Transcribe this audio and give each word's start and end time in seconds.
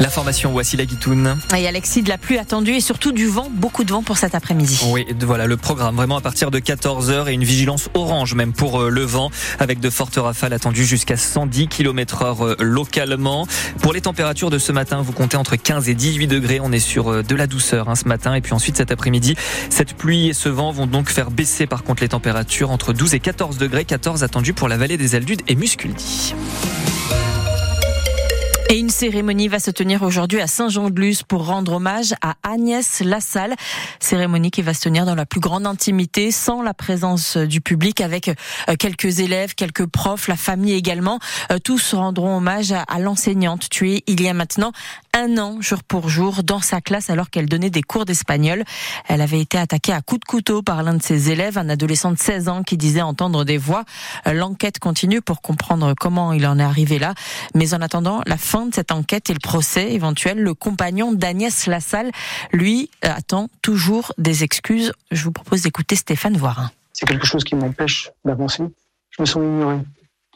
L'information, 0.00 0.50
voici 0.50 0.78
la 0.78 0.86
guitoune. 0.86 1.36
Et 1.54 1.68
Alexis, 1.68 2.00
de 2.00 2.08
la 2.08 2.16
pluie 2.16 2.38
attendue 2.38 2.72
et 2.72 2.80
surtout 2.80 3.12
du 3.12 3.26
vent, 3.26 3.48
beaucoup 3.52 3.84
de 3.84 3.92
vent 3.92 4.02
pour 4.02 4.16
cet 4.16 4.34
après-midi. 4.34 4.80
Oui, 4.86 5.04
voilà 5.20 5.46
le 5.46 5.58
programme 5.58 5.94
vraiment 5.94 6.16
à 6.16 6.22
partir 6.22 6.50
de 6.50 6.58
14h 6.58 7.28
et 7.28 7.34
une 7.34 7.44
vigilance 7.44 7.90
orange 7.92 8.34
même 8.34 8.54
pour 8.54 8.80
euh, 8.80 8.88
le 8.88 9.02
vent 9.02 9.30
avec 9.58 9.78
de 9.78 9.90
fortes 9.90 10.16
rafales 10.16 10.54
attendues 10.54 10.86
jusqu'à 10.86 11.18
110 11.18 11.68
km 11.68 12.22
heure 12.22 12.56
localement. 12.60 13.46
Pour 13.82 13.92
les 13.92 14.00
températures 14.00 14.48
de 14.48 14.58
ce 14.58 14.72
matin, 14.72 15.02
vous 15.02 15.12
comptez 15.12 15.36
entre 15.36 15.56
15 15.56 15.90
et 15.90 15.94
18 15.94 16.26
degrés. 16.28 16.60
On 16.62 16.72
est 16.72 16.78
sur 16.78 17.12
euh, 17.12 17.22
de 17.22 17.34
la 17.34 17.46
douceur 17.46 17.90
hein, 17.90 17.94
ce 17.94 18.08
matin 18.08 18.32
et 18.32 18.40
puis 18.40 18.54
ensuite 18.54 18.78
cet 18.78 18.90
après-midi, 18.90 19.36
cette 19.68 19.92
pluie 19.92 20.28
et 20.28 20.32
ce 20.32 20.48
vent 20.48 20.72
vont 20.72 20.86
donc 20.86 21.10
faire 21.10 21.30
baisser 21.30 21.66
par 21.66 21.84
contre 21.84 22.02
les 22.02 22.08
températures 22.08 22.70
entre 22.70 22.94
12 22.94 23.12
et 23.12 23.20
14 23.20 23.58
degrés. 23.58 23.84
14 23.84 24.24
attendus 24.24 24.54
pour 24.54 24.68
la 24.68 24.78
vallée 24.78 24.96
des 24.96 25.14
Aldudes 25.14 25.42
et 25.46 25.56
Musculdi. 25.56 26.34
Et 28.72 28.78
une 28.78 28.88
cérémonie 28.88 29.48
va 29.48 29.58
se 29.58 29.72
tenir 29.72 30.04
aujourd'hui 30.04 30.40
à 30.40 30.46
Saint-Jean-de-Luz 30.46 31.24
pour 31.24 31.44
rendre 31.44 31.72
hommage 31.72 32.14
à 32.22 32.36
Agnès 32.44 33.00
Lassalle. 33.00 33.56
Cérémonie 33.98 34.52
qui 34.52 34.62
va 34.62 34.74
se 34.74 34.82
tenir 34.82 35.04
dans 35.04 35.16
la 35.16 35.26
plus 35.26 35.40
grande 35.40 35.66
intimité, 35.66 36.30
sans 36.30 36.62
la 36.62 36.72
présence 36.72 37.36
du 37.36 37.60
public, 37.60 38.00
avec 38.00 38.28
euh, 38.28 38.76
quelques 38.78 39.18
élèves, 39.18 39.56
quelques 39.56 39.86
profs, 39.86 40.28
la 40.28 40.36
famille 40.36 40.74
également. 40.74 41.18
Euh, 41.50 41.58
tous 41.58 41.94
rendront 41.94 42.36
hommage 42.36 42.70
à 42.70 43.00
l'enseignante 43.00 43.68
tuée 43.70 44.04
il 44.06 44.22
y 44.22 44.28
a 44.28 44.34
maintenant 44.34 44.70
un 45.16 45.38
an, 45.38 45.60
jour 45.60 45.82
pour 45.82 46.08
jour, 46.08 46.42
dans 46.42 46.60
sa 46.60 46.80
classe 46.80 47.10
alors 47.10 47.30
qu'elle 47.30 47.48
donnait 47.48 47.70
des 47.70 47.82
cours 47.82 48.04
d'espagnol. 48.04 48.64
Elle 49.08 49.20
avait 49.20 49.40
été 49.40 49.58
attaquée 49.58 49.92
à 49.92 50.02
coups 50.02 50.20
de 50.20 50.24
couteau 50.24 50.62
par 50.62 50.82
l'un 50.82 50.94
de 50.94 51.02
ses 51.02 51.30
élèves, 51.30 51.58
un 51.58 51.68
adolescent 51.68 52.12
de 52.12 52.18
16 52.18 52.48
ans 52.48 52.62
qui 52.62 52.76
disait 52.76 53.02
entendre 53.02 53.44
des 53.44 53.58
voix. 53.58 53.84
Euh, 54.26 54.32
l'enquête 54.32 54.78
continue 54.78 55.20
pour 55.20 55.40
comprendre 55.42 55.94
comment 55.98 56.32
il 56.32 56.46
en 56.46 56.58
est 56.58 56.64
arrivé 56.64 56.98
là. 56.98 57.14
Mais 57.54 57.74
en 57.74 57.80
attendant 57.80 58.22
la 58.26 58.36
fin 58.36 58.66
de 58.66 58.74
cette 58.74 58.92
enquête 58.92 59.30
et 59.30 59.32
le 59.34 59.40
procès 59.40 59.92
éventuel, 59.92 60.38
le 60.40 60.54
compagnon 60.54 61.12
d'Agnès 61.12 61.66
Lassalle, 61.66 62.10
lui, 62.52 62.90
attend 63.02 63.48
toujours 63.62 64.12
des 64.18 64.44
excuses. 64.44 64.92
Je 65.10 65.24
vous 65.24 65.32
propose 65.32 65.62
d'écouter 65.62 65.96
Stéphane 65.96 66.36
Voirin. 66.36 66.70
C'est 66.92 67.06
quelque 67.06 67.26
chose 67.26 67.44
qui 67.44 67.54
m'empêche 67.54 68.10
d'avancer. 68.24 68.64
Je 69.10 69.22
me 69.22 69.26
sens 69.26 69.42
ignoré. 69.42 69.78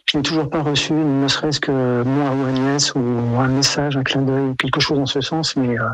Je 0.06 0.18
n'ai 0.18 0.22
toujours 0.22 0.48
pas 0.50 0.62
reçu, 0.62 0.92
ne 0.92 1.28
serait-ce 1.28 1.60
que 1.60 2.02
moi 2.02 2.30
ou 2.30 2.46
Agnès, 2.46 2.94
ou 2.94 3.00
un 3.38 3.48
message, 3.48 3.96
un 3.96 4.02
clin 4.02 4.22
d'œil, 4.22 4.54
quelque 4.56 4.80
chose 4.80 4.98
en 4.98 5.06
ce 5.06 5.20
sens, 5.20 5.56
mais 5.56 5.78
euh, 5.78 5.88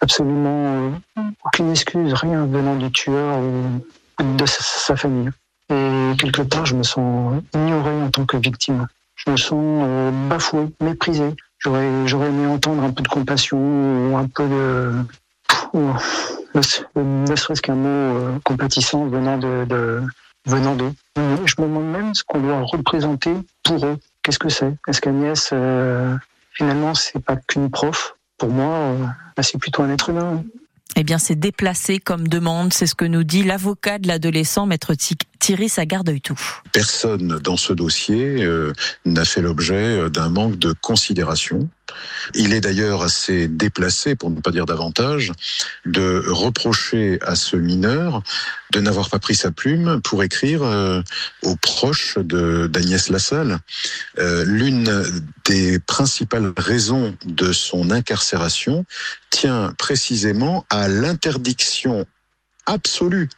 absolument 0.00 0.90
euh, 1.18 1.22
aucune 1.44 1.70
excuse, 1.70 2.12
rien 2.14 2.46
venant 2.46 2.76
du 2.76 2.90
tueur 2.90 3.38
ou 3.38 4.24
de 4.24 4.46
sa 4.46 4.96
famille. 4.96 5.30
Et 5.70 6.12
quelque 6.18 6.42
part, 6.42 6.66
je 6.66 6.74
me 6.74 6.82
sens 6.82 7.34
ignoré 7.54 7.90
en 7.90 8.10
tant 8.10 8.24
que 8.24 8.36
victime. 8.36 8.86
Je 9.14 9.30
me 9.30 9.36
sens 9.36 9.84
euh, 9.86 10.10
bafoué, 10.28 10.68
méprisé. 10.80 11.34
J'aurais, 11.58 11.88
j'aurais 12.06 12.28
aimé 12.28 12.46
entendre 12.46 12.82
un 12.82 12.90
peu 12.90 13.02
de 13.02 13.08
compassion 13.08 13.58
ou 13.58 14.16
un 14.16 14.26
peu 14.26 14.48
de, 14.48 14.92
ne 15.74 17.36
serait-ce 17.36 17.62
qu'un 17.62 17.74
mot 17.74 17.88
euh, 17.88 18.38
compatissant 18.44 19.06
venant 19.06 19.38
de, 19.38 19.64
de 19.64 20.02
venant 20.46 20.74
d'eux. 20.74 20.92
Je 21.16 21.54
me 21.60 21.66
demande 21.66 21.90
même 21.90 22.14
ce 22.14 22.22
qu'on 22.24 22.40
doit 22.40 22.60
représenter 22.62 23.32
pour 23.62 23.84
eux. 23.86 23.98
Qu'est-ce 24.22 24.38
que 24.38 24.48
c'est? 24.48 24.74
Est-ce 24.88 25.00
qu'Agnès, 25.00 25.50
euh, 25.52 26.16
finalement, 26.52 26.94
c'est 26.94 27.18
pas 27.18 27.36
qu'une 27.36 27.70
prof? 27.70 28.16
Pour 28.38 28.50
moi, 28.50 28.74
euh, 28.74 29.06
c'est 29.42 29.58
plutôt 29.58 29.82
un 29.82 29.90
être 29.90 30.10
humain. 30.10 30.42
Eh 30.96 31.04
bien, 31.04 31.18
c'est 31.18 31.36
déplacé 31.36 31.98
comme 31.98 32.28
demande, 32.28 32.72
c'est 32.72 32.86
ce 32.86 32.94
que 32.94 33.04
nous 33.04 33.24
dit 33.24 33.42
l'avocat 33.42 33.98
de 33.98 34.08
l'adolescent, 34.08 34.66
maître 34.66 34.94
Thierry 35.42 35.68
Sagardeuil-Tout. 35.68 36.38
Personne 36.70 37.40
dans 37.40 37.56
ce 37.56 37.72
dossier 37.72 38.44
euh, 38.44 38.72
n'a 39.04 39.24
fait 39.24 39.42
l'objet 39.42 39.74
euh, 39.74 40.08
d'un 40.08 40.28
manque 40.28 40.56
de 40.56 40.72
considération. 40.72 41.68
Il 42.36 42.54
est 42.54 42.60
d'ailleurs 42.60 43.02
assez 43.02 43.48
déplacé, 43.48 44.14
pour 44.14 44.30
ne 44.30 44.40
pas 44.40 44.52
dire 44.52 44.66
davantage, 44.66 45.32
de 45.84 46.22
reprocher 46.28 47.18
à 47.22 47.34
ce 47.34 47.56
mineur 47.56 48.22
de 48.70 48.80
n'avoir 48.80 49.10
pas 49.10 49.18
pris 49.18 49.34
sa 49.34 49.50
plume 49.50 50.00
pour 50.02 50.22
écrire 50.22 50.62
euh, 50.62 51.02
aux 51.42 51.56
proches 51.56 52.18
d'Agnès 52.18 53.10
Lassalle. 53.10 53.58
Euh, 54.20 54.44
L'une 54.46 55.04
des 55.44 55.80
principales 55.80 56.52
raisons 56.56 57.16
de 57.24 57.52
son 57.52 57.90
incarcération 57.90 58.86
tient 59.30 59.74
précisément 59.76 60.64
à 60.70 60.86
l'interdiction 60.86 62.06
absolue 62.66 63.28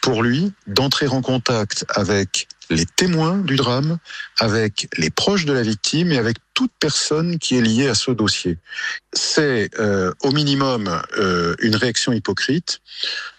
pour 0.00 0.22
lui 0.22 0.52
d'entrer 0.66 1.06
en 1.08 1.22
contact 1.22 1.84
avec 1.88 2.48
les 2.70 2.86
témoins 2.86 3.38
du 3.38 3.56
drame, 3.56 3.98
avec 4.38 4.88
les 4.96 5.10
proches 5.10 5.44
de 5.44 5.52
la 5.52 5.62
victime 5.62 6.12
et 6.12 6.18
avec 6.18 6.38
toute 6.54 6.70
personne 6.78 7.38
qui 7.38 7.56
est 7.56 7.60
liée 7.60 7.88
à 7.88 7.94
ce 7.94 8.12
dossier. 8.12 8.58
C'est 9.12 9.70
euh, 9.78 10.12
au 10.22 10.30
minimum 10.30 11.02
euh, 11.18 11.54
une 11.60 11.76
réaction 11.76 12.12
hypocrite, 12.12 12.80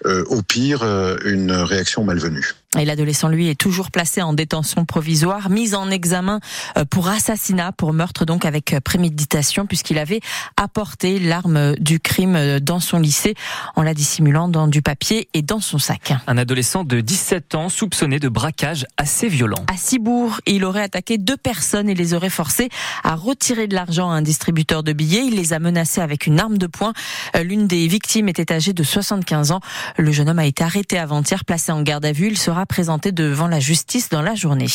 euh, 0.06 0.24
au 0.28 0.42
pire 0.42 0.84
une 1.26 1.52
réaction 1.52 2.04
malvenue. 2.04 2.54
Et 2.78 2.84
l'adolescent, 2.84 3.30
lui, 3.30 3.48
est 3.48 3.60
toujours 3.60 3.90
placé 3.90 4.22
en 4.22 4.34
détention 4.34 4.84
provisoire, 4.84 5.50
mis 5.50 5.76
en 5.76 5.90
examen 5.90 6.42
pour 6.90 7.08
assassinat, 7.08 7.72
pour 7.72 7.94
meurtre 7.94 8.26
donc 8.26 8.44
avec 8.44 8.76
préméditation, 8.84 9.66
puisqu'il 9.66 9.98
avait 9.98 10.20
apporté 10.58 11.20
l'arme 11.20 11.76
du 11.78 12.02
crime 12.02 12.60
dans 12.60 12.82
son 12.82 13.00
lycée 13.00 13.34
en 13.78 13.84
la 13.84 13.94
dissimulant 13.94 14.50
dans 14.50 14.68
du 14.68 14.82
papier 14.82 15.30
et 15.34 15.42
dans 15.42 15.62
son 15.62 15.78
sac. 15.78 16.14
Un 16.28 16.38
adolescent 16.38 16.84
de 16.84 17.00
17 17.00 17.56
ans 17.56 17.70
soupçonné 17.70 18.20
de 18.20 18.28
braquage 18.28 18.86
assez 18.98 19.30
violent. 19.30 19.64
À 19.74 19.78
Cibourg, 19.78 20.42
il 20.46 20.66
aurait 20.66 20.84
attaqué 20.84 21.18
deux 21.18 21.38
personnes 21.38 21.88
et 21.88 21.96
les 21.96 22.14
aurait 22.14 22.30
forcés 22.30 22.68
a 23.06 23.16
retiré 23.16 23.68
de 23.68 23.76
l'argent 23.76 24.10
à 24.10 24.16
un 24.16 24.24
distributeur 24.24 24.82
de 24.82 24.92
billets. 24.92 25.26
Il 25.26 25.36
les 25.36 25.54
a 25.54 25.60
menacés 25.60 26.02
avec 26.02 26.26
une 26.26 26.40
arme 26.40 26.58
de 26.58 26.66
poing. 26.66 26.94
Euh, 27.36 27.44
l'une 27.44 27.68
des 27.68 27.88
victimes 27.88 28.28
était 28.30 28.52
âgée 28.52 28.74
de 28.74 28.84
75 28.84 29.52
ans. 29.52 29.60
Le 29.98 30.12
jeune 30.12 30.28
homme 30.28 30.40
a 30.40 30.46
été 30.46 30.64
arrêté 30.64 30.98
avant-hier, 30.98 31.46
placé 31.46 31.72
en 31.72 31.84
garde 31.84 32.04
à 32.04 32.12
vue. 32.12 32.28
Il 32.28 32.38
sera 32.38 32.66
présenté 32.66 33.12
devant 33.12 33.48
la 33.48 33.60
justice 33.60 34.10
dans 34.10 34.24
la 34.24 34.34
journée. 34.34 34.66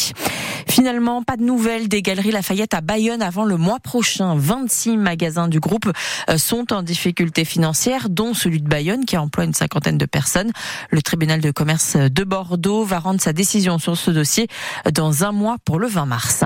Finalement, 0.69 1.25
pas 1.25 1.37
de 1.37 1.43
nouvelles 1.43 1.89
des 1.89 2.03
Galeries 2.03 2.31
Lafayette 2.31 2.73
à 2.73 2.81
Bayonne 2.81 3.21
avant 3.21 3.45
le 3.45 3.57
mois 3.57 3.81
prochain. 3.81 4.37
26 4.37 4.97
magasins 4.97 5.49
du 5.49 5.59
groupe 5.59 5.91
euh, 6.29 6.39
sont 6.39 6.73
en 6.73 6.83
difficulté 6.83 7.45
financière, 7.45 8.09
dont 8.11 8.33
celui 8.33 8.63
de 8.63 8.69
Bayonne 8.69 9.05
qui 9.07 9.17
emploie 9.17 9.45
une 9.45 9.55
cinquantaine 9.55 9.99
de 9.99 10.07
personnes. 10.07 10.53
Le 10.91 11.03
tribunal 11.03 11.41
de 11.41 11.51
commerce 11.51 11.97
de 11.97 12.25
Bordeaux 12.25 12.85
va 12.85 13.01
rendre 13.01 13.21
sa 13.21 13.33
décision 13.33 13.79
sur 13.79 13.97
ce 13.97 14.13
dossier 14.13 14.47
dans 14.93 15.25
un 15.25 15.33
mois 15.33 15.57
pour 15.65 15.81
le 15.81 15.89
20 15.89 16.07
mars. 16.07 16.45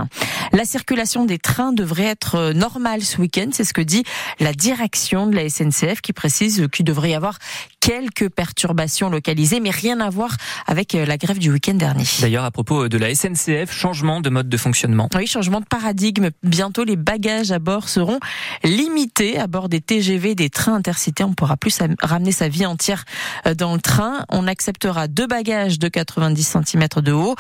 La 0.53 0.65
circulation 0.65 1.27
des 1.27 1.39
trains 1.39 1.74
devrait 1.75 2.05
être 2.05 2.37
euh, 2.37 2.53
normale 2.53 3.03
ce 3.03 3.21
week-end, 3.21 3.49
c'est 3.53 3.65
ce 3.65 3.73
que 3.73 3.81
dit 3.81 4.05
la 4.41 4.53
direction 4.53 5.27
de 5.27 5.35
la 5.35 5.49
SNCF 5.49 6.01
qui 6.01 6.13
précise 6.13 6.69
qu'il 6.73 6.85
devrait 6.85 7.11
y 7.11 7.15
avoir 7.15 7.39
quelques 7.85 8.31
perturbations 8.31 9.11
localisées, 9.11 9.61
mais 9.61 9.69
rien 9.69 10.01
à 10.01 10.09
voir 10.09 10.35
avec 10.67 10.95
euh, 10.95 11.05
la 11.05 11.19
grève 11.19 11.39
du 11.39 11.53
week-end 11.53 11.75
dernier. 11.75 12.07
D'ailleurs, 12.23 12.45
à 12.45 12.51
propos 12.51 12.89
de 12.89 12.97
la 12.97 13.15
SNCF, 13.15 13.71
changement 13.71 14.23
de 14.23 14.31
mode 14.31 14.49
de 14.49 14.57
fonctionnement. 14.57 15.11
Oui, 15.15 15.27
changement 15.27 15.61
de 15.61 15.67
paradigme. 15.67 16.31
Bientôt, 16.43 16.85
les 16.85 16.97
bagages 16.97 17.53
à 17.53 17.59
bord 17.59 17.91
seront 17.91 18.21
limités 18.63 19.39
à 19.39 19.49
bord 19.49 19.69
des 19.69 19.83
TGV, 19.83 20.35
des 20.35 20.49
trains 20.49 20.77
intercités. 20.77 21.25
On 21.25 21.31
ne 21.31 21.35
pourra 21.35 21.59
plus 21.59 21.79
ramener 22.01 22.33
sa 22.33 22.49
vie 22.49 22.65
entière 22.65 23.05
euh, 23.47 23.55
dans 23.55 23.75
le 23.75 23.81
train. 23.83 24.25
On 24.31 24.47
acceptera 24.47 25.07
deux 25.07 25.27
bagages 25.27 25.79
de 25.79 25.89
90 25.89 26.57
cm 26.65 26.89
de 27.03 27.13
haut 27.13 27.37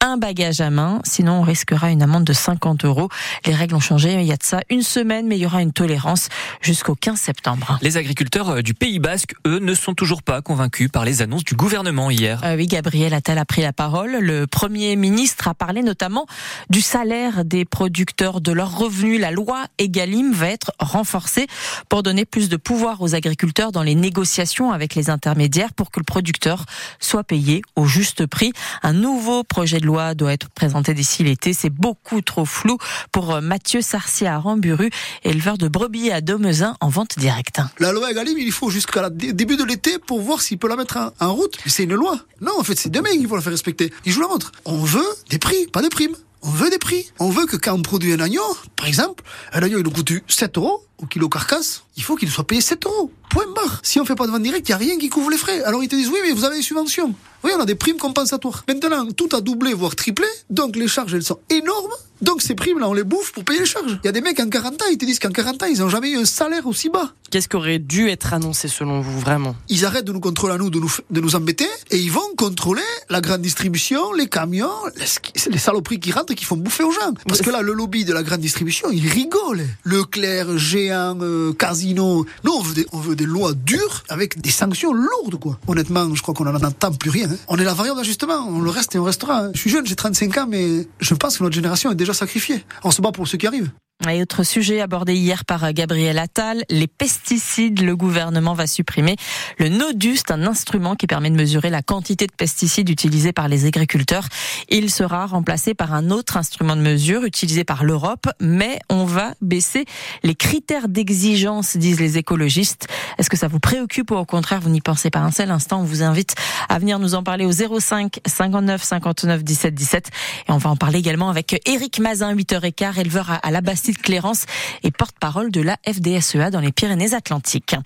un 0.00 0.16
bagage 0.16 0.60
à 0.60 0.70
main, 0.70 1.00
sinon 1.04 1.40
on 1.40 1.42
risquera 1.42 1.90
une 1.90 2.02
amende 2.02 2.24
de 2.24 2.32
50 2.32 2.84
euros. 2.84 3.08
Les 3.46 3.54
règles 3.54 3.74
ont 3.74 3.80
changé, 3.80 4.14
il 4.14 4.26
y 4.26 4.32
a 4.32 4.36
de 4.36 4.42
ça 4.42 4.60
une 4.70 4.82
semaine, 4.82 5.26
mais 5.26 5.36
il 5.36 5.42
y 5.42 5.46
aura 5.46 5.60
une 5.60 5.72
tolérance 5.72 6.28
jusqu'au 6.60 6.94
15 6.94 7.18
septembre. 7.18 7.78
Les 7.82 7.96
agriculteurs 7.96 8.48
euh, 8.50 8.62
du 8.62 8.74
Pays 8.74 9.00
Basque, 9.00 9.34
eux, 9.46 9.58
ne 9.58 9.74
sont 9.74 9.87
toujours 9.94 10.22
pas 10.22 10.42
convaincus 10.42 10.90
par 10.90 11.04
les 11.04 11.22
annonces 11.22 11.44
du 11.44 11.54
gouvernement 11.54 12.10
hier. 12.10 12.40
Euh, 12.44 12.56
oui, 12.56 12.66
Gabriel 12.66 13.14
Attal 13.14 13.38
a 13.38 13.44
pris 13.44 13.62
la 13.62 13.72
parole. 13.72 14.16
Le 14.20 14.46
Premier 14.46 14.96
ministre 14.96 15.48
a 15.48 15.54
parlé 15.54 15.82
notamment 15.82 16.26
du 16.68 16.80
salaire 16.80 17.44
des 17.44 17.64
producteurs, 17.64 18.40
de 18.40 18.52
leurs 18.52 18.76
revenus. 18.76 19.20
La 19.20 19.30
loi 19.30 19.64
Egalim 19.78 20.32
va 20.32 20.48
être 20.48 20.72
renforcée 20.78 21.46
pour 21.88 22.02
donner 22.02 22.24
plus 22.24 22.48
de 22.48 22.56
pouvoir 22.56 23.00
aux 23.00 23.14
agriculteurs 23.14 23.72
dans 23.72 23.82
les 23.82 23.94
négociations 23.94 24.72
avec 24.72 24.94
les 24.94 25.08
intermédiaires 25.08 25.72
pour 25.72 25.90
que 25.90 26.00
le 26.00 26.04
producteur 26.04 26.64
soit 27.00 27.24
payé 27.24 27.62
au 27.74 27.86
juste 27.86 28.26
prix. 28.26 28.52
Un 28.82 28.92
nouveau 28.92 29.44
projet 29.44 29.80
de 29.80 29.86
loi 29.86 30.14
doit 30.14 30.32
être 30.32 30.50
présenté 30.50 30.92
d'ici 30.92 31.24
l'été. 31.24 31.52
C'est 31.52 31.70
beaucoup 31.70 32.20
trop 32.20 32.44
flou 32.44 32.78
pour 33.12 33.40
Mathieu 33.40 33.80
Sarcia 33.80 34.34
à 34.34 34.38
Ramburu, 34.38 34.90
éleveur 35.24 35.56
de 35.56 35.68
brebis 35.68 36.10
à 36.10 36.20
Domezin 36.20 36.76
en 36.80 36.88
vente 36.88 37.18
directe. 37.18 37.60
La 37.78 37.92
loi 37.92 38.10
Egalim, 38.10 38.36
il 38.38 38.52
faut 38.52 38.68
jusqu'à 38.70 39.08
début 39.10 39.56
de 39.56 39.64
l'été 39.64 39.77
pour 40.06 40.20
voir 40.20 40.40
s'il 40.40 40.58
peut 40.58 40.68
la 40.68 40.76
mettre 40.76 40.98
en 41.20 41.32
route. 41.32 41.56
C'est 41.66 41.84
une 41.84 41.94
loi. 41.94 42.18
Non, 42.40 42.52
en 42.58 42.64
fait, 42.64 42.78
c'est 42.78 42.90
demain 42.90 43.10
qu'il 43.10 43.28
faut 43.28 43.36
la 43.36 43.42
faire 43.42 43.52
respecter. 43.52 43.92
Je 44.04 44.12
vous 44.14 44.20
la 44.20 44.28
montre. 44.28 44.52
On 44.64 44.78
veut 44.78 45.08
des 45.30 45.38
prix, 45.38 45.66
pas 45.66 45.82
des 45.82 45.88
primes. 45.88 46.16
On 46.42 46.50
veut 46.50 46.70
des 46.70 46.78
prix. 46.78 47.10
On 47.18 47.30
veut 47.30 47.46
que 47.46 47.56
quand 47.56 47.74
on 47.74 47.82
produit 47.82 48.12
un 48.12 48.20
agneau, 48.20 48.42
par 48.76 48.86
exemple, 48.86 49.24
un 49.52 49.62
agneau 49.62 49.78
il 49.78 49.84
nous 49.84 49.90
coûte 49.90 50.12
7 50.28 50.56
euros 50.56 50.84
au 50.98 51.06
kilo 51.06 51.28
carcasse, 51.28 51.82
il 51.96 52.02
faut 52.02 52.16
qu'il 52.16 52.30
soit 52.30 52.46
payé 52.46 52.60
7 52.60 52.86
euros. 52.86 53.10
Point 53.30 53.46
barre. 53.54 53.80
Si 53.82 54.00
on 54.00 54.04
fait 54.04 54.14
pas 54.14 54.26
de 54.26 54.32
vente 54.32 54.42
directe, 54.42 54.68
il 54.68 54.72
n'y 54.72 54.74
a 54.74 54.78
rien 54.78 54.98
qui 54.98 55.08
couvre 55.08 55.30
les 55.30 55.36
frais. 55.36 55.62
Alors 55.64 55.82
ils 55.82 55.88
te 55.88 55.96
disent 55.96 56.08
oui, 56.08 56.18
mais 56.22 56.32
vous 56.32 56.44
avez 56.44 56.56
des 56.56 56.62
subventions. 56.62 57.14
Oui, 57.44 57.50
on 57.56 57.60
a 57.60 57.66
des 57.66 57.74
primes 57.74 57.98
compensatoires. 57.98 58.64
Maintenant, 58.68 59.10
tout 59.12 59.28
a 59.32 59.40
doublé, 59.40 59.74
voire 59.74 59.96
triplé. 59.96 60.26
Donc 60.50 60.76
les 60.76 60.88
charges, 60.88 61.14
elles 61.14 61.24
sont 61.24 61.40
énormes. 61.50 61.92
Donc 62.20 62.42
ces 62.42 62.54
primes-là, 62.54 62.88
on 62.88 62.94
les 62.94 63.04
bouffe 63.04 63.32
pour 63.32 63.44
payer 63.44 63.60
les 63.60 63.66
charges. 63.66 63.98
Il 64.02 64.06
y 64.06 64.08
a 64.08 64.12
des 64.12 64.20
mecs 64.20 64.40
en 64.40 64.48
40 64.48 64.82
ans, 64.82 64.86
ils 64.90 64.98
te 64.98 65.04
disent 65.04 65.18
qu'en 65.18 65.30
40 65.30 65.62
ans, 65.62 65.66
ils 65.66 65.78
n'ont 65.80 65.88
jamais 65.88 66.10
eu 66.10 66.16
un 66.16 66.24
salaire 66.24 66.66
aussi 66.66 66.88
bas. 66.88 67.12
Qu'est-ce 67.30 67.48
qui 67.48 67.56
aurait 67.56 67.78
dû 67.78 68.08
être 68.08 68.32
annoncé 68.32 68.68
selon 68.68 69.00
vous, 69.00 69.20
vraiment? 69.20 69.54
Ils 69.68 69.84
arrêtent 69.84 70.06
de 70.06 70.12
nous 70.12 70.20
contrôler 70.20 70.54
à 70.54 70.58
nous, 70.58 70.70
de 70.70 70.80
nous, 70.80 70.90
de 71.10 71.20
nous 71.20 71.36
embêter, 71.36 71.66
et 71.90 71.98
ils 71.98 72.10
vont 72.10 72.20
contrôler 72.36 72.82
la 73.10 73.20
grande 73.20 73.42
distribution, 73.42 74.12
les 74.14 74.28
camions, 74.28 74.70
les, 74.96 75.50
les 75.50 75.58
saloperies 75.58 76.00
qui 76.00 76.10
rentrent 76.10 76.32
et 76.32 76.34
qui 76.34 76.46
font 76.46 76.56
bouffer 76.56 76.84
aux 76.84 76.90
gens. 76.90 77.12
Parce 77.26 77.42
que 77.42 77.50
là, 77.50 77.60
le 77.60 77.74
lobby 77.74 78.04
de 78.04 78.14
la 78.14 78.22
grande 78.22 78.40
distribution, 78.40 78.90
il 78.90 79.06
rigole. 79.06 79.62
Leclerc, 79.84 80.56
Géant, 80.56 81.18
euh, 81.20 81.52
Casino. 81.52 82.24
Nous, 82.44 82.52
on 82.52 82.62
veut, 82.62 82.74
des, 82.74 82.86
on 82.92 82.98
veut 82.98 83.14
des 83.14 83.26
lois 83.26 83.52
dures 83.52 84.04
avec 84.08 84.40
des 84.40 84.50
sanctions 84.50 84.94
lourdes, 84.94 85.38
quoi. 85.38 85.58
Honnêtement, 85.66 86.14
je 86.14 86.22
crois 86.22 86.32
qu'on 86.34 86.44
n'en 86.44 86.54
entend 86.54 86.92
plus 86.92 87.10
rien. 87.10 87.28
Hein. 87.30 87.36
On 87.48 87.58
est 87.58 87.64
la 87.64 87.74
variable 87.74 87.98
d'ajustement, 87.98 88.46
on 88.48 88.60
le 88.60 88.70
reste 88.70 88.94
et 88.94 88.98
on 88.98 89.04
restera. 89.04 89.44
Hein. 89.44 89.50
Je 89.54 89.60
suis 89.60 89.70
jeune, 89.70 89.86
j'ai 89.86 89.96
35 89.96 90.38
ans, 90.38 90.46
mais 90.48 90.88
je 91.00 91.14
pense 91.14 91.38
que 91.38 91.42
notre 91.42 91.54
génération 91.54 91.90
est 91.90 91.94
déjà 91.94 92.07
sacrifiée. 92.14 92.64
On 92.84 92.90
se 92.90 93.02
bat 93.02 93.12
pour 93.12 93.26
ceux 93.26 93.38
qui 93.38 93.46
arrivent. 93.46 93.70
Et 94.06 94.22
autre 94.22 94.44
sujet 94.44 94.80
abordé 94.80 95.16
hier 95.16 95.44
par 95.44 95.72
Gabriel 95.72 96.20
Attal, 96.20 96.64
les 96.70 96.86
pesticides. 96.86 97.82
Le 97.82 97.96
gouvernement 97.96 98.54
va 98.54 98.68
supprimer 98.68 99.16
le 99.58 99.68
NODUST, 99.68 100.30
un 100.30 100.46
instrument 100.46 100.94
qui 100.94 101.08
permet 101.08 101.30
de 101.30 101.34
mesurer 101.34 101.68
la 101.68 101.82
quantité 101.82 102.28
de 102.28 102.32
pesticides 102.32 102.88
utilisés 102.88 103.32
par 103.32 103.48
les 103.48 103.66
agriculteurs. 103.66 104.28
Il 104.68 104.92
sera 104.92 105.26
remplacé 105.26 105.74
par 105.74 105.94
un 105.94 106.10
autre 106.10 106.36
instrument 106.36 106.76
de 106.76 106.80
mesure 106.80 107.24
utilisé 107.24 107.64
par 107.64 107.82
l'Europe, 107.82 108.28
mais 108.40 108.78
on 108.88 109.04
va 109.04 109.34
baisser 109.42 109.84
les 110.22 110.36
critères 110.36 110.88
d'exigence, 110.88 111.76
disent 111.76 112.00
les 112.00 112.18
écologistes. 112.18 112.86
Est-ce 113.18 113.28
que 113.28 113.36
ça 113.36 113.48
vous 113.48 113.60
préoccupe 113.60 114.12
ou 114.12 114.14
au 114.14 114.24
contraire 114.24 114.60
vous 114.60 114.70
n'y 114.70 114.80
pensez 114.80 115.10
pas 115.10 115.20
un 115.20 115.32
seul 115.32 115.50
instant? 115.50 115.80
On 115.80 115.84
vous 115.84 116.04
invite 116.04 116.36
à 116.68 116.78
venir 116.78 117.00
nous 117.00 117.16
en 117.16 117.24
parler 117.24 117.44
au 117.44 117.52
05 117.52 118.20
59 118.24 118.80
59 118.80 119.42
17 119.42 119.74
17 119.74 120.10
et 120.48 120.52
on 120.52 120.58
va 120.58 120.70
en 120.70 120.76
parler 120.76 121.00
également 121.00 121.30
avec 121.30 121.60
Eric 121.66 121.98
Mazin, 121.98 122.32
8h15, 122.32 123.00
éleveur 123.00 123.40
à 123.42 123.50
la 123.50 123.60
Bastille 123.60 123.87
de 123.92 123.98
Clérance 123.98 124.44
et 124.82 124.90
porte-parole 124.90 125.50
de 125.50 125.60
la 125.60 125.76
FDSEA 125.86 126.50
dans 126.50 126.60
les 126.60 126.72
Pyrénées-Atlantiques. 126.72 127.76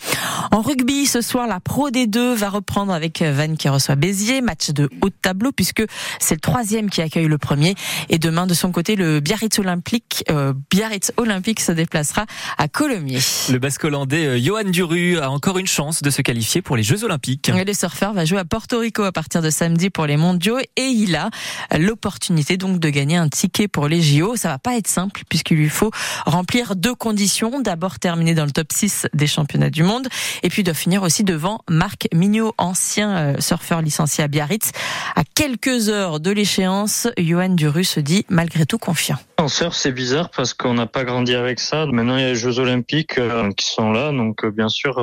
En 0.50 0.60
rugby, 0.60 1.06
ce 1.06 1.20
soir, 1.20 1.46
la 1.46 1.60
Pro 1.60 1.90
D2 1.90 2.34
va 2.34 2.50
reprendre 2.50 2.92
avec 2.92 3.22
Vannes 3.22 3.56
qui 3.56 3.68
reçoit 3.68 3.96
Béziers, 3.96 4.40
match 4.40 4.70
de 4.70 4.88
haut 5.00 5.08
de 5.08 5.14
tableau 5.20 5.52
puisque 5.52 5.84
c'est 6.18 6.34
le 6.34 6.40
troisième 6.40 6.90
qui 6.90 7.02
accueille 7.02 7.28
le 7.28 7.38
premier. 7.38 7.74
Et 8.08 8.18
demain, 8.18 8.46
de 8.46 8.54
son 8.54 8.72
côté, 8.72 8.96
le 8.96 9.20
Biarritz 9.20 9.58
Olympique, 9.58 10.24
euh, 10.30 10.52
Biarritz 10.70 11.12
Olympique 11.16 11.60
se 11.60 11.72
déplacera 11.72 12.26
à 12.58 12.68
Colomiers. 12.68 13.20
Le 13.50 13.58
basque 13.58 13.84
hollandais 13.84 14.26
euh, 14.26 14.40
Johan 14.40 14.64
Duru 14.64 15.18
a 15.18 15.30
encore 15.30 15.58
une 15.58 15.66
chance 15.66 16.02
de 16.02 16.10
se 16.10 16.22
qualifier 16.22 16.62
pour 16.62 16.76
les 16.76 16.82
Jeux 16.82 17.04
Olympiques. 17.04 17.48
Et 17.48 17.64
le 17.64 17.74
surfeur 17.74 18.12
va 18.12 18.24
jouer 18.24 18.38
à 18.38 18.44
Porto 18.44 18.78
Rico 18.78 19.02
à 19.04 19.12
partir 19.12 19.42
de 19.42 19.50
samedi 19.50 19.90
pour 19.90 20.06
les 20.06 20.16
mondiaux 20.16 20.58
et 20.58 20.86
il 20.86 21.14
a 21.14 21.30
l'opportunité 21.78 22.56
donc 22.56 22.80
de 22.80 22.88
gagner 22.88 23.16
un 23.16 23.28
ticket 23.28 23.68
pour 23.68 23.88
les 23.88 24.02
JO. 24.02 24.36
Ça 24.36 24.48
va 24.48 24.58
pas 24.58 24.76
être 24.76 24.88
simple 24.88 25.22
puisqu'il 25.28 25.56
lui 25.56 25.68
faut 25.68 25.91
remplir 26.26 26.76
deux 26.76 26.94
conditions. 26.94 27.60
D'abord 27.60 27.98
terminer 27.98 28.34
dans 28.34 28.44
le 28.44 28.50
top 28.50 28.72
6 28.72 29.08
des 29.12 29.26
championnats 29.26 29.70
du 29.70 29.82
monde 29.82 30.08
et 30.42 30.48
puis 30.48 30.62
de 30.62 30.72
finir 30.72 31.02
aussi 31.02 31.24
devant 31.24 31.60
Marc 31.68 32.08
Mignot, 32.12 32.54
ancien 32.58 33.16
euh, 33.16 33.40
surfeur 33.40 33.82
licencié 33.82 34.24
à 34.24 34.28
Biarritz. 34.28 34.72
À 35.16 35.22
quelques 35.24 35.88
heures 35.88 36.20
de 36.20 36.30
l'échéance, 36.30 37.08
Johan 37.18 37.50
Duru 37.50 37.84
se 37.84 38.00
dit 38.00 38.24
malgré 38.28 38.66
tout 38.66 38.78
confiant. 38.78 39.16
En 39.38 39.48
surf, 39.48 39.74
c'est 39.74 39.92
bizarre 39.92 40.30
parce 40.30 40.54
qu'on 40.54 40.74
n'a 40.74 40.86
pas 40.86 41.04
grandi 41.04 41.34
avec 41.34 41.60
ça. 41.60 41.86
Maintenant, 41.86 42.16
il 42.16 42.22
y 42.22 42.26
a 42.26 42.28
les 42.28 42.36
Jeux 42.36 42.58
Olympiques 42.58 43.18
euh, 43.18 43.50
qui 43.52 43.66
sont 43.66 43.92
là, 43.92 44.12
donc 44.12 44.44
euh, 44.44 44.50
bien 44.50 44.68
sûr 44.68 44.98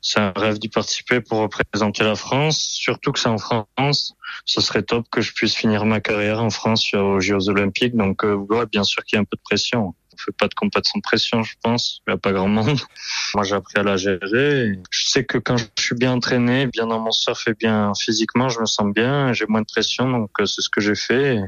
c'est 0.00 0.20
un 0.20 0.32
rêve 0.34 0.58
d'y 0.58 0.68
participer 0.68 1.20
pour 1.20 1.40
représenter 1.40 2.04
la 2.04 2.14
France, 2.14 2.58
surtout 2.58 3.12
que 3.12 3.18
c'est 3.18 3.28
en 3.28 3.38
France. 3.38 4.14
Ce 4.46 4.60
serait 4.60 4.82
top 4.82 5.06
que 5.10 5.20
je 5.20 5.32
puisse 5.32 5.54
finir 5.54 5.84
ma 5.84 6.00
carrière 6.00 6.42
en 6.42 6.50
France 6.50 6.94
aux 6.94 7.20
Jeux 7.20 7.48
Olympiques. 7.48 7.94
Donc, 7.94 8.24
euh, 8.24 8.66
bien 8.70 8.84
sûr 8.84 9.04
qu'il 9.04 9.16
y 9.16 9.18
a 9.18 9.20
un 9.20 9.24
peu 9.24 9.36
de 9.36 9.42
pression 9.42 9.94
pas 10.32 10.48
de 10.48 10.54
compétition 10.54 11.00
pression, 11.00 11.42
je 11.42 11.54
pense. 11.62 12.00
Il 12.06 12.10
n'y 12.10 12.14
a 12.14 12.18
pas 12.18 12.32
grand 12.32 12.48
monde. 12.48 12.78
Moi, 13.34 13.44
j'ai 13.44 13.54
appris 13.54 13.78
à 13.78 13.82
la 13.82 13.96
gérer. 13.96 14.78
Je 14.90 15.08
sais 15.08 15.24
que 15.24 15.38
quand 15.38 15.56
je 15.56 15.64
suis 15.78 15.94
bien 15.94 16.12
entraîné, 16.12 16.66
bien 16.66 16.86
dans 16.86 17.00
mon 17.00 17.12
surf 17.12 17.46
et 17.48 17.54
bien 17.54 17.92
physiquement, 17.94 18.48
je 18.48 18.60
me 18.60 18.66
sens 18.66 18.92
bien. 18.92 19.32
J'ai 19.32 19.46
moins 19.46 19.60
de 19.60 19.66
pression, 19.66 20.10
donc 20.10 20.30
euh, 20.40 20.46
c'est 20.46 20.62
ce 20.62 20.68
que 20.68 20.80
j'ai 20.80 20.94
fait. 20.94 21.40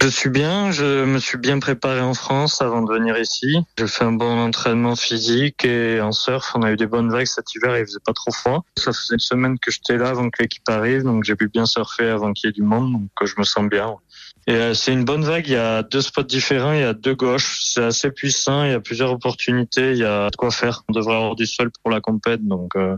Je 0.00 0.08
suis 0.08 0.30
bien. 0.30 0.70
Je 0.70 1.04
me 1.04 1.18
suis 1.18 1.38
bien 1.38 1.58
préparé 1.58 2.00
en 2.00 2.14
France 2.14 2.62
avant 2.62 2.82
de 2.82 2.92
venir 2.92 3.18
ici. 3.18 3.58
J'ai 3.78 3.86
fait 3.86 4.04
un 4.04 4.12
bon 4.12 4.38
entraînement 4.38 4.96
physique 4.96 5.64
et 5.64 6.00
en 6.00 6.12
surf, 6.12 6.52
on 6.54 6.62
a 6.62 6.72
eu 6.72 6.76
des 6.76 6.86
bonnes 6.86 7.10
vagues 7.10 7.26
cet 7.26 7.54
hiver. 7.54 7.76
Il 7.78 7.84
faisait 7.84 7.98
pas 8.04 8.12
trop 8.12 8.32
froid. 8.32 8.64
Ça 8.76 8.92
faisait 8.92 9.14
une 9.14 9.20
semaine 9.20 9.58
que 9.58 9.70
j'étais 9.70 9.96
là 9.96 10.08
avant 10.08 10.30
que 10.30 10.42
l'équipe 10.42 10.68
arrive, 10.68 11.02
donc 11.02 11.24
j'ai 11.24 11.36
pu 11.36 11.48
bien 11.48 11.66
surfer 11.66 12.08
avant 12.08 12.32
qu'il 12.32 12.48
y 12.48 12.50
ait 12.50 12.52
du 12.52 12.62
monde. 12.62 12.92
Donc 12.92 13.10
euh, 13.22 13.26
je 13.26 13.34
me 13.38 13.44
sens 13.44 13.68
bien. 13.68 13.96
Et 14.48 14.52
euh, 14.52 14.72
c'est 14.72 14.94
une 14.94 15.04
bonne 15.04 15.24
vague. 15.24 15.46
Il 15.46 15.52
y 15.52 15.56
a 15.56 15.82
deux 15.82 16.00
spots 16.00 16.22
différents. 16.22 16.72
Il 16.72 16.80
y 16.80 16.82
a 16.82 16.94
deux 16.94 17.14
gauches. 17.14 17.60
C'est 17.64 17.84
assez 17.84 18.10
puissant. 18.10 18.64
Il 18.64 18.70
y 18.70 18.74
a 18.74 18.80
plusieurs 18.80 19.12
opportunités. 19.12 19.92
Il 19.92 19.98
y 19.98 20.04
a 20.04 20.30
de 20.30 20.36
quoi 20.36 20.50
faire. 20.50 20.84
On 20.88 20.94
devrait 20.94 21.16
avoir 21.16 21.36
du 21.36 21.46
sol 21.46 21.70
pour 21.82 21.90
la 21.90 22.00
compète. 22.00 22.42
Donc, 22.42 22.74
euh, 22.74 22.96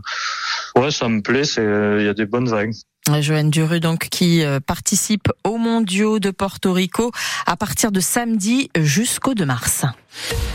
ouais, 0.77 0.91
ça 0.91 1.09
me 1.09 1.21
plaît. 1.21 1.43
C'est, 1.43 1.63
il 1.99 2.05
y 2.05 2.07
a 2.07 2.13
des 2.13 2.25
bonnes 2.25 2.47
vagues. 2.47 2.71
Joanne 3.19 3.49
Duru, 3.49 3.81
donc, 3.81 4.07
qui 4.09 4.43
euh, 4.43 4.59
participe 4.59 5.27
aux 5.43 5.57
mondiaux 5.57 6.19
de 6.19 6.31
Porto 6.31 6.71
Rico 6.71 7.11
à 7.45 7.57
partir 7.57 7.91
de 7.91 7.99
samedi 7.99 8.69
jusqu'au 8.77 9.33
2 9.33 9.45
mars. 9.45 9.85